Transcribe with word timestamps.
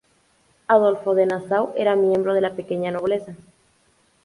Adolfo 0.67 1.13
de 1.13 1.27
Nassau 1.27 1.73
era 1.77 1.95
miembro 1.95 2.33
de 2.33 2.41
la 2.41 2.55
pequeña 2.55 2.89
nobleza. 2.89 3.35